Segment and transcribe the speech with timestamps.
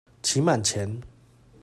[0.23, 0.99] 期滿前